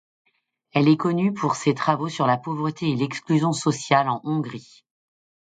Elle 0.73 0.87
est 0.87 0.97
connue 0.97 1.31
pour 1.31 1.55
ses 1.55 1.75
travaux 1.75 2.09
sur 2.09 2.25
la 2.25 2.35
pauvreté 2.35 2.89
et 2.89 2.95
l'exclusion 2.95 3.51
sociale 3.53 4.09
en 4.09 4.19
Hongrie. 4.23 4.83